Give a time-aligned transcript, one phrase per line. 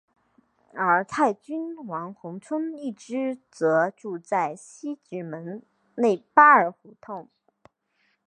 [0.73, 5.61] 而泰郡王弘春一支则住在西直门
[5.93, 7.29] 内扒儿胡同。